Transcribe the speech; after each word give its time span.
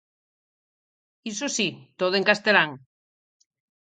Iso 1.31 1.47
si, 1.55 1.69
todo 1.99 2.13
en 2.19 2.27
castelán. 2.29 2.69